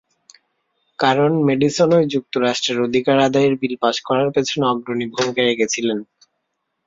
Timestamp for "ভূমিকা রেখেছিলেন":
5.13-5.99